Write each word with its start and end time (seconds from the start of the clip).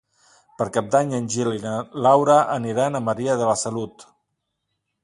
Per 0.61 0.65
Cap 0.77 0.87
d'Any 0.95 1.13
en 1.17 1.27
Gil 1.33 1.51
i 1.57 1.61
na 1.65 1.75
Laura 2.07 2.39
aniran 2.57 2.97
a 2.97 3.05
Maria 3.11 3.39
de 3.45 3.53
la 3.53 3.59
Salut. 3.67 4.11